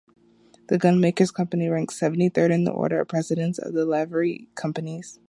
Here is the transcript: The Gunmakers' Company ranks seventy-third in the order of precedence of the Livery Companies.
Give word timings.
The 0.65 0.79
Gunmakers' 0.79 1.31
Company 1.31 1.69
ranks 1.69 1.99
seventy-third 1.99 2.49
in 2.49 2.63
the 2.63 2.71
order 2.71 2.99
of 3.01 3.07
precedence 3.07 3.59
of 3.59 3.73
the 3.73 3.85
Livery 3.85 4.49
Companies. 4.55 5.19